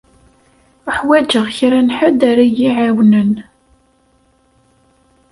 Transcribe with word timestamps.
Uḥwaǧeɣ 0.87 1.45
kra 1.57 1.79
n 1.87 1.89
ḥedd 1.97 2.21
ara 2.31 2.43
yi-iɛawnen. 2.47 3.31